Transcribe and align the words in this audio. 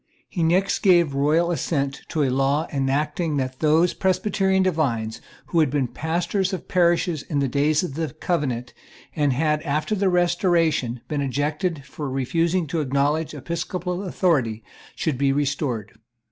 He 0.27 0.41
next 0.41 0.79
gave 0.79 1.11
the 1.11 1.17
royal 1.19 1.51
assent 1.51 2.01
to 2.07 2.23
a 2.23 2.31
law 2.31 2.65
enacting 2.73 3.37
that 3.37 3.59
those 3.59 3.93
Presbyterian 3.93 4.63
divines 4.63 5.21
who 5.45 5.59
had 5.59 5.69
been 5.69 5.87
pastors 5.87 6.53
of 6.53 6.67
parishes 6.67 7.21
in 7.21 7.37
the 7.37 7.47
days 7.47 7.83
of 7.83 7.93
the 7.93 8.09
Covenant, 8.11 8.73
and 9.15 9.31
had, 9.31 9.61
after 9.61 9.93
the 9.93 10.09
Restoration, 10.09 11.01
been 11.07 11.21
ejected 11.21 11.85
for 11.85 12.09
refusing 12.09 12.65
to 12.65 12.81
acknowledge 12.81 13.35
episcopal 13.35 14.03
authority, 14.03 14.63
should 14.95 15.19
be 15.19 15.31
restored. 15.31 15.91